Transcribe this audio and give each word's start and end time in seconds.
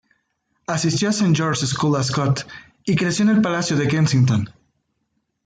Asistió 0.65 1.09
a 1.09 1.11
St 1.11 1.35
George's 1.35 1.69
School, 1.69 1.95
Ascot 1.95 2.47
y 2.85 2.95
creció 2.95 3.21
en 3.23 3.35
el 3.35 3.41
Palacio 3.43 3.77
de 3.77 3.87
Kensington. 3.87 4.49